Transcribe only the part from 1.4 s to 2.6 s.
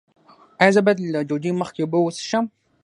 مخکې اوبه وڅښم؟